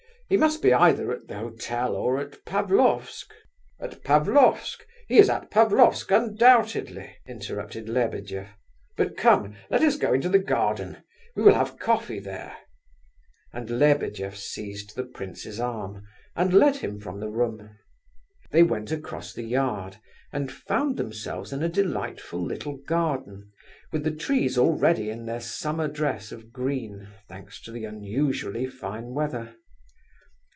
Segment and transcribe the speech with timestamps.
[0.31, 3.33] He must be either at the hotel or at Pavlofsk."
[3.81, 4.85] "At Pavlofsk!
[5.09, 8.47] He is at Pavlofsk, undoubtedly!" interrupted Lebedeff....
[8.95, 12.55] "But come—let us go into the garden—we will have coffee there...."
[13.51, 17.69] And Lebedeff seized the prince's arm, and led him from the room.
[18.51, 19.97] They went across the yard,
[20.31, 23.51] and found themselves in a delightful little garden
[23.91, 29.13] with the trees already in their summer dress of green, thanks to the unusually fine
[29.13, 29.57] weather.